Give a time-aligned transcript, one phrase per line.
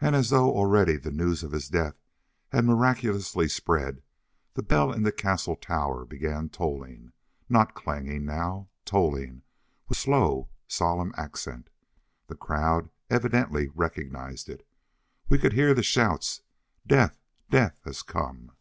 [0.00, 2.00] And as though already the news of his death
[2.52, 4.02] had miraculously spread,
[4.54, 7.12] the bell in the castle tower began tolling.
[7.50, 8.70] Not clanging now.
[8.86, 9.42] Tolling,
[9.90, 11.68] with slow, solemn accent.
[12.28, 14.66] The crowd evidently recognized it.
[15.28, 16.40] We could hear the shouts:
[16.86, 17.18] "Death!
[17.50, 18.52] Death has come!"